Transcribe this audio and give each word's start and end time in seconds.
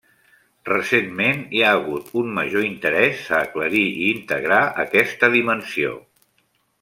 Recentment, 0.67 1.41
hi 1.57 1.61
ha 1.65 1.73
hagut 1.81 2.07
un 2.21 2.31
major 2.37 2.65
interès 2.69 3.21
a 3.35 3.41
aclarir 3.49 3.83
i 4.05 4.09
integrar 4.17 4.63
aquesta 4.85 5.31
dimensió. 5.37 5.93